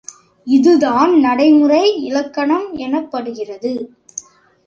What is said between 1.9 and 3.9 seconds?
இலக்கணம் எனப்படுகிறது.